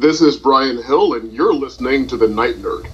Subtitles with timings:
[0.00, 2.88] This is Brian Hill, and you're listening to The Night Nerd.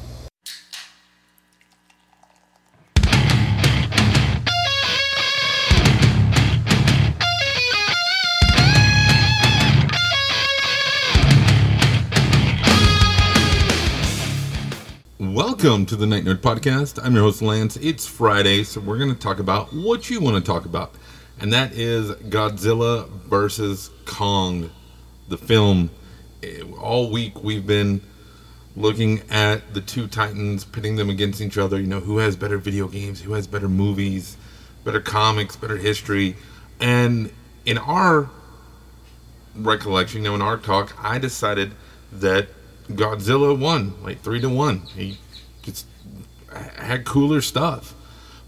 [15.18, 16.98] Welcome to the Night Nerd Podcast.
[17.04, 17.76] I'm your host, Lance.
[17.76, 20.94] It's Friday, so we're going to talk about what you want to talk about,
[21.38, 24.70] and that is Godzilla versus Kong,
[25.28, 25.90] the film.
[26.44, 28.02] Eh, All week we've been
[28.76, 31.80] looking at the two titans, pitting them against each other.
[31.80, 34.36] You know, who has better video games, who has better movies,
[34.84, 36.36] better comics, better history.
[36.80, 37.32] And
[37.64, 38.28] in our
[39.54, 41.72] recollection, you know, in our talk, I decided
[42.12, 42.48] that
[42.90, 44.80] Godzilla won, like three to one.
[44.94, 45.18] He
[45.62, 45.86] just
[46.76, 47.94] had cooler stuff.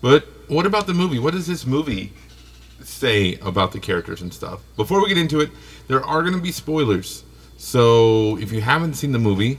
[0.03, 1.19] But what about the movie?
[1.19, 2.13] What does this movie
[2.83, 4.61] say about the characters and stuff?
[4.77, 5.51] Before we get into it,
[5.89, 7.25] there are going to be spoilers.
[7.57, 9.59] So if you haven't seen the movie,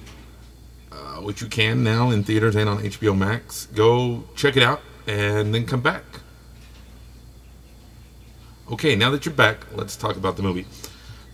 [0.92, 4.82] uh, which you can now in theaters and on HBO Max, go check it out
[5.08, 6.04] and then come back.
[8.72, 10.66] Okay, now that you're back, let's talk about the movie.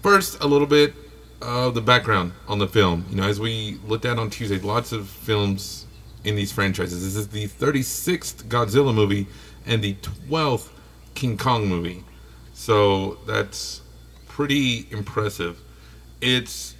[0.04, 0.94] First, a little bit
[1.42, 3.06] of the background on the film.
[3.10, 5.88] You know, as we looked at on Tuesday, lots of films
[6.24, 7.04] in these franchises.
[7.04, 9.28] This is the 36th Godzilla movie
[9.66, 9.96] and the
[10.30, 10.70] 12th
[11.16, 12.04] King Kong movie.
[12.54, 13.82] So that's
[14.28, 15.60] pretty impressive.
[16.26, 16.74] It's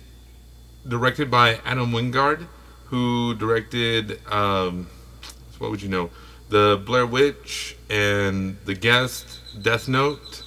[0.88, 2.48] directed by Adam Wingard,
[2.86, 4.88] who directed, um,
[5.58, 6.12] what would you know,
[6.48, 10.44] The Blair Witch and The Guest, Death Note.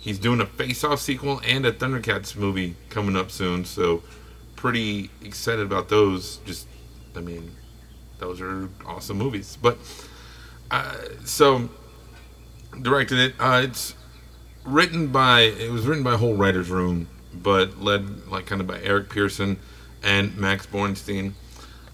[0.00, 4.02] He's doing a Face Off sequel and a Thundercats movie coming up soon, so
[4.56, 6.38] pretty excited about those.
[6.38, 6.66] Just,
[7.14, 7.52] I mean,
[8.18, 9.56] those are awesome movies.
[9.62, 9.78] But,
[10.72, 11.68] uh, so,
[12.82, 13.34] directed it.
[13.38, 13.94] Uh, it's
[14.64, 17.06] written by, it was written by a whole writer's room,
[17.42, 19.58] but led, like, kind of by Eric Pearson
[20.02, 21.32] and Max Borenstein.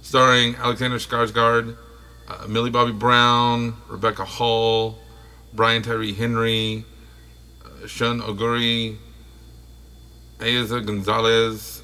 [0.02, 1.76] Starring Alexander Skarsgård,
[2.28, 4.98] uh, Millie Bobby Brown, Rebecca Hall,
[5.52, 6.84] Brian Tyree Henry,
[7.86, 8.96] Shun Oguri,
[10.38, 11.82] Eiza Gonzalez,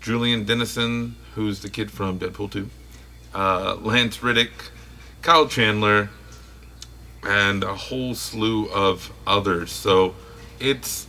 [0.00, 2.68] Julian Dennison, who's the kid from Deadpool 2,
[3.34, 4.50] uh, Lance Reddick,
[5.22, 6.10] Kyle Chandler,
[7.22, 9.70] and a whole slew of others.
[9.70, 10.14] So
[10.58, 11.06] it's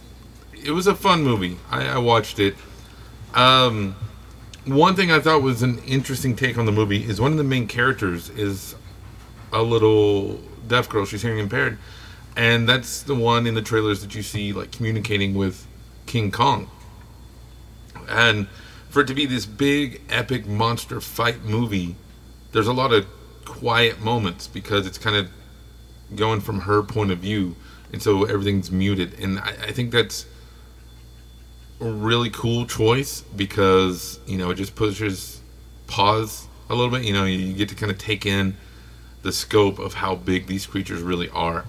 [0.66, 1.58] it was a fun movie.
[1.70, 2.56] I, I watched it.
[3.34, 3.96] Um,
[4.66, 7.44] one thing I thought was an interesting take on the movie is one of the
[7.44, 8.76] main characters is
[9.52, 11.06] a little deaf girl.
[11.06, 11.78] She's hearing impaired
[12.36, 15.68] and that's the one in the trailers that you see like communicating with
[16.06, 16.70] King Kong.
[18.10, 18.48] And
[18.90, 21.96] for it to be this big epic monster fight movie,
[22.52, 23.06] there's a lot of
[23.46, 25.30] quiet moments because it's kind of
[26.16, 27.56] going from her point of view,
[27.92, 29.20] and so everything's muted.
[29.20, 30.26] And I, I think that's
[31.84, 35.42] really cool choice because you know it just pushes
[35.88, 37.06] pause a little bit.
[37.06, 38.56] You know, you get to kind of take in
[39.22, 41.66] the scope of how big these creatures really are.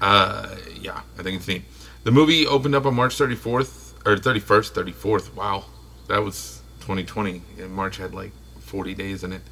[0.00, 1.62] Uh, yeah, I think it's neat.
[2.04, 5.34] The movie opened up on March 34th or 31st, 34th.
[5.34, 5.64] Wow,
[6.08, 7.42] that was 2020.
[7.58, 9.42] And March had like 40 days in it.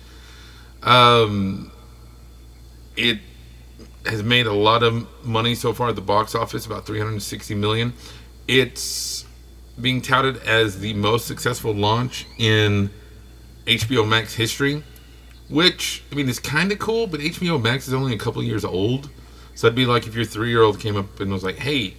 [0.83, 1.73] Um,
[2.97, 3.19] it
[4.07, 7.95] has made a lot of money so far at the box office, about 360 million.
[8.47, 9.25] It's
[9.81, 12.91] being touted as the most successful launch in
[13.67, 14.83] HBO Max history,
[15.49, 18.65] which I mean is kind of cool, but HBO Max is only a couple years
[18.65, 19.11] old.
[19.55, 21.95] So that'd be like if your three year old came up and was like, hey,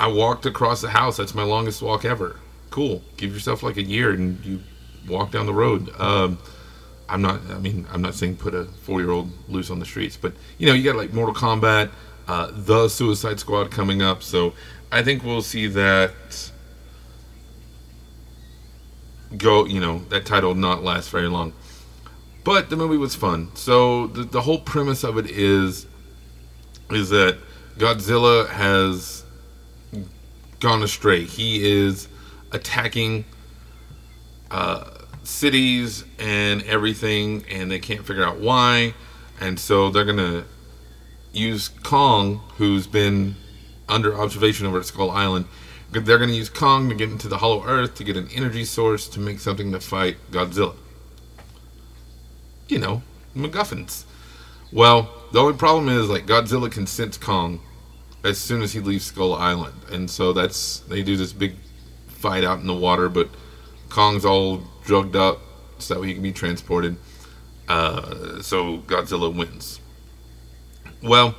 [0.00, 1.16] I walked across the house.
[1.16, 2.36] That's my longest walk ever.
[2.70, 3.02] Cool.
[3.16, 4.60] Give yourself like a year and you
[5.08, 5.90] walk down the road.
[5.98, 6.38] Um,
[7.08, 9.84] I'm not, I mean, I'm not saying put a four year old loose on the
[9.84, 11.90] streets, but you know, you got like Mortal Kombat,
[12.28, 14.22] uh, The Suicide Squad coming up.
[14.22, 14.54] So
[14.90, 16.12] I think we'll see that
[19.36, 21.52] go, you know, that title not last very long.
[22.44, 23.50] But the movie was fun.
[23.54, 25.86] So the, the whole premise of it is
[26.90, 27.38] is that
[27.78, 29.24] Godzilla has
[30.60, 31.24] gone astray.
[31.24, 32.08] He is
[32.52, 33.24] attacking
[34.50, 34.90] uh,
[35.24, 38.94] cities and everything, and they can't figure out why.
[39.40, 40.44] And so they're gonna
[41.36, 43.36] use Kong, who's been
[43.88, 45.46] under observation over at Skull Island.
[45.90, 49.06] They're gonna use Kong to get into the Hollow Earth to get an energy source
[49.08, 50.74] to make something to fight Godzilla.
[52.68, 53.02] You know,
[53.36, 54.04] MacGuffins.
[54.72, 57.60] Well, the only problem is like Godzilla can sense Kong
[58.24, 61.54] as soon as he leaves Skull Island, and so that's they do this big
[62.08, 63.28] fight out in the water, but
[63.88, 65.40] Kong's all drugged up
[65.78, 66.96] so that he can be transported.
[67.68, 69.78] Uh, so Godzilla wins.
[71.02, 71.34] Well,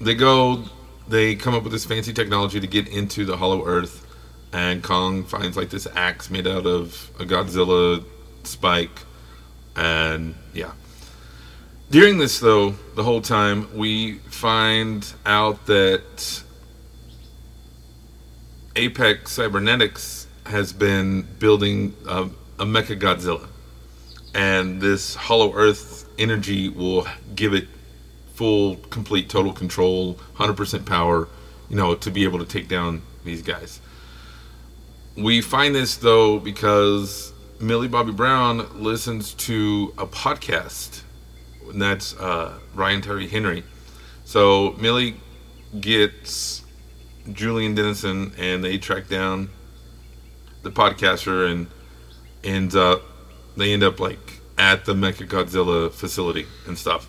[0.00, 0.64] they go,
[1.08, 4.06] they come up with this fancy technology to get into the Hollow Earth,
[4.52, 8.04] and Kong finds like this axe made out of a Godzilla
[8.44, 9.02] spike,
[9.76, 10.72] and yeah.
[11.90, 16.42] During this, though, the whole time we find out that
[18.76, 22.28] Apex Cybernetics has been building a,
[22.60, 23.48] a Mecha Godzilla,
[24.34, 27.68] and this Hollow Earth energy will give it
[28.34, 31.28] full, complete, total control, hundred percent power,
[31.68, 33.80] you know, to be able to take down these guys.
[35.16, 41.02] We find this though because Millie Bobby Brown listens to a podcast,
[41.68, 43.64] and that's uh, Ryan Terry Henry.
[44.24, 45.16] So Millie
[45.78, 46.64] gets
[47.32, 49.50] Julian Dennison, and they track down
[50.62, 51.66] the podcaster, and
[52.42, 53.02] ends up
[53.56, 57.08] they end up like at the Mecha Godzilla facility and stuff.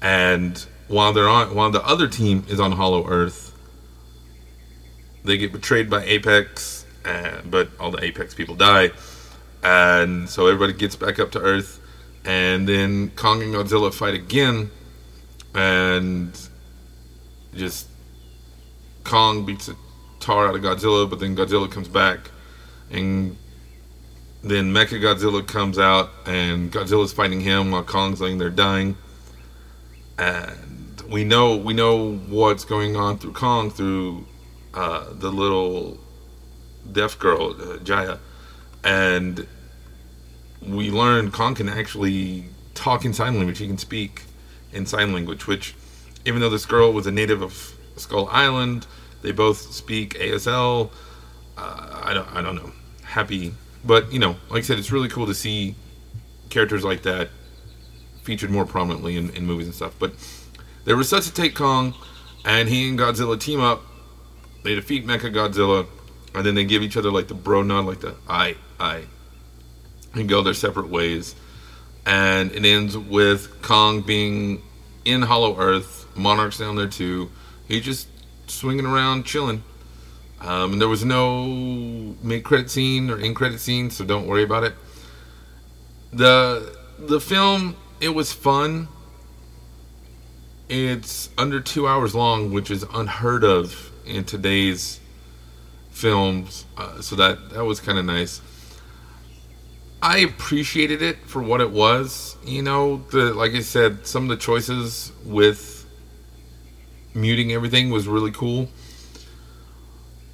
[0.00, 3.56] And while they're on, while the other team is on Hollow Earth,
[5.24, 8.90] they get betrayed by Apex, and, but all the Apex people die,
[9.62, 11.80] and so everybody gets back up to Earth,
[12.24, 14.70] and then Kong and Godzilla fight again,
[15.54, 16.36] and
[17.54, 17.86] just
[19.04, 19.76] Kong beats the
[20.18, 22.30] tar out of Godzilla, but then Godzilla comes back,
[22.90, 23.36] and
[24.42, 28.96] then Mecha Godzilla comes out, and Godzilla's fighting him while Kong's laying there dying.
[30.18, 34.26] And we know we know what's going on through Kong through
[34.74, 35.98] uh, the little
[36.90, 38.18] deaf girl uh, Jaya,
[38.82, 39.46] and
[40.66, 43.58] we learn Kong can actually talk in sign language.
[43.58, 44.22] He can speak
[44.72, 45.74] in sign language, which
[46.24, 48.86] even though this girl was a native of Skull Island,
[49.22, 50.90] they both speak ASL.
[51.56, 52.72] Uh, I don't I don't know.
[53.02, 53.54] Happy,
[53.84, 55.74] but you know, like I said, it's really cool to see
[56.50, 57.30] characters like that
[58.22, 59.94] featured more prominently in, in movies and stuff.
[59.98, 60.12] But
[60.84, 61.94] they resuscitate Kong,
[62.44, 63.82] and he and Godzilla team up.
[64.62, 65.86] They defeat Mecha Godzilla,
[66.34, 69.04] and then they give each other like the bro nod, like the I I,
[70.14, 71.34] and go their separate ways.
[72.04, 74.62] And it ends with Kong being
[75.04, 77.30] in Hollow Earth, Monarch's down there too.
[77.68, 78.08] He just
[78.46, 79.62] swinging around, chilling.
[80.42, 81.46] Um, and there was no
[82.22, 84.74] mid credit scene or in credit scene, so don't worry about it.
[86.12, 88.88] the The film it was fun.
[90.68, 94.98] It's under two hours long, which is unheard of in today's
[95.90, 96.64] films.
[96.76, 98.40] Uh, so that that was kind of nice.
[100.02, 102.36] I appreciated it for what it was.
[102.44, 105.86] You know, the like I said, some of the choices with
[107.14, 108.68] muting everything was really cool.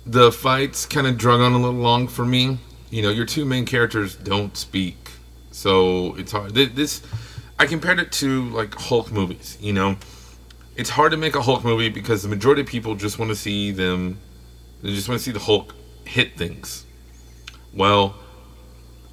[0.09, 2.57] The fights kind of drug on a little long for me.
[2.89, 5.11] You know, your two main characters don't speak,
[5.51, 6.55] so it's hard.
[6.55, 7.03] This
[7.59, 9.59] I compared it to like Hulk movies.
[9.61, 9.99] You know,
[10.77, 13.37] it's hard to make a Hulk movie because the majority of people just want to
[13.37, 14.19] see them.
[14.81, 15.75] They just want to see the Hulk
[16.07, 16.87] hit things.
[17.75, 18.15] Well,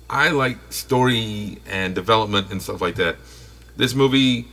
[0.09, 3.17] I like story and development and stuff like that.
[3.75, 4.47] This movie,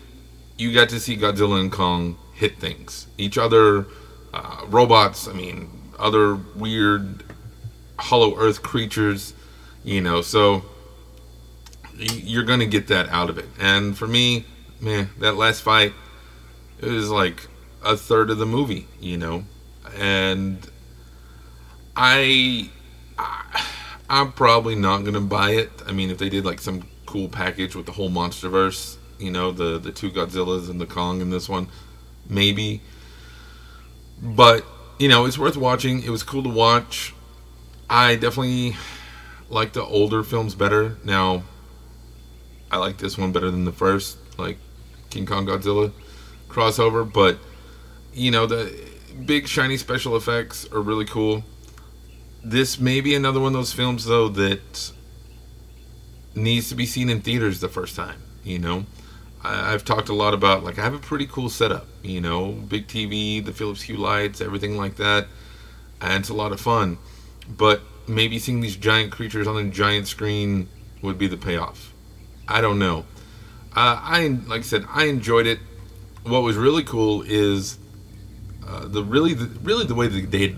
[0.59, 3.87] you got to see Godzilla and Kong hit things, each other,
[4.35, 5.29] uh, robots.
[5.29, 7.25] I mean, other weird
[7.99, 9.35] Hollow Earth creatures.
[9.85, 10.65] You know, so
[11.97, 13.47] you're gonna get that out of it.
[13.59, 14.45] And for me,
[14.81, 15.93] man, that last fight,
[16.81, 17.49] it was like
[17.85, 18.87] a third of the movie.
[19.01, 19.45] You know,
[19.97, 20.59] and
[21.97, 22.71] I,
[23.19, 23.67] I
[24.09, 25.71] I'm probably not gonna buy it.
[25.87, 29.53] I mean, if they did like some cool package with the whole MonsterVerse, you know,
[29.53, 31.69] the the two Godzillas and the Kong in this one,
[32.29, 32.83] maybe.
[34.21, 34.65] But
[35.03, 36.01] you know, it's worth watching.
[36.05, 37.13] It was cool to watch.
[37.91, 38.77] I definitely
[39.51, 40.97] like the older films better.
[41.03, 41.43] Now,
[42.71, 44.59] I like this one better than the first, like
[45.11, 45.91] King Kong Godzilla
[46.49, 47.13] crossover.
[47.13, 47.41] But
[48.13, 48.73] you know, the
[49.27, 51.43] big shiny special effects are really cool.
[52.45, 54.93] This may be another one of those films though that
[56.37, 58.23] needs to be seen in theaters the first time.
[58.45, 58.87] You know,
[59.43, 61.87] I, I've talked a lot about like I have a pretty cool setup.
[62.03, 65.27] You know, big TV, the Philips Hue lights, everything like that,
[66.01, 66.99] and it's a lot of fun.
[67.49, 70.69] But maybe seeing these giant creatures on a giant screen
[71.03, 71.93] would be the payoff.
[72.49, 73.05] I don't know.
[73.75, 75.59] Uh, I like I said, I enjoyed it.
[76.25, 77.79] What was really cool is
[78.67, 80.55] uh, the really the, really the way that they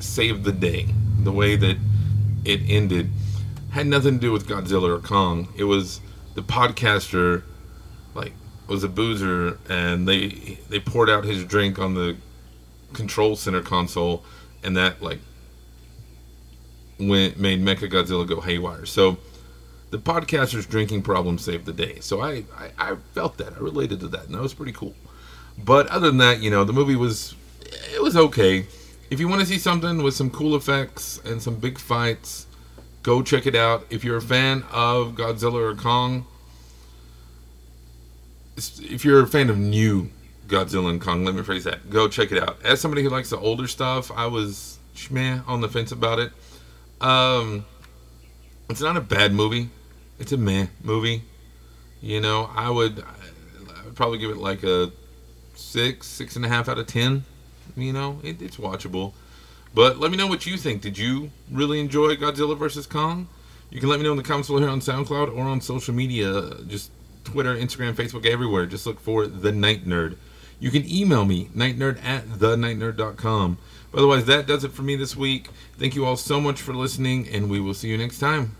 [0.00, 0.86] saved the day,
[1.22, 1.76] the way that
[2.44, 3.10] it ended,
[3.70, 5.52] had nothing to do with Godzilla or Kong.
[5.56, 6.00] It was
[6.34, 7.42] the podcaster,
[8.18, 8.32] like
[8.66, 12.16] was a boozer, and they they poured out his drink on the
[12.92, 14.24] control center console,
[14.62, 15.20] and that like
[16.98, 18.84] went made Mecha Godzilla go haywire.
[18.84, 19.18] So
[19.90, 22.00] the podcaster's drinking problem saved the day.
[22.00, 23.54] So I, I, I felt that.
[23.54, 24.94] I related to that, and that was pretty cool.
[25.56, 27.34] But other than that, you know, the movie was
[27.94, 28.66] it was okay.
[29.10, 32.46] if you want to see something with some cool effects and some big fights,
[33.02, 33.86] go check it out.
[33.90, 36.26] If you're a fan of Godzilla or Kong,
[38.58, 40.10] if you're a fan of new
[40.46, 41.90] Godzilla and Kong, let me phrase that.
[41.90, 42.58] Go check it out.
[42.64, 44.78] As somebody who likes the older stuff, I was
[45.10, 46.32] meh on the fence about it.
[47.00, 47.64] Um,
[48.68, 49.70] it's not a bad movie.
[50.18, 51.22] It's a meh movie.
[52.00, 54.90] You know, I would, I would probably give it like a
[55.54, 57.24] six, six and a half out of ten.
[57.76, 59.12] You know, it, it's watchable.
[59.74, 60.82] But let me know what you think.
[60.82, 62.86] Did you really enjoy Godzilla vs.
[62.86, 63.28] Kong?
[63.70, 65.94] You can let me know in the comments below here on SoundCloud or on social
[65.94, 66.54] media.
[66.66, 66.90] Just
[67.28, 68.64] Twitter, Instagram, Facebook, everywhere.
[68.64, 70.16] Just look for The Night Nerd.
[70.58, 73.58] You can email me, nightnerd at thenightnerd.com.
[73.92, 75.48] But otherwise, that does it for me this week.
[75.78, 78.56] Thank you all so much for listening, and we will see you next time.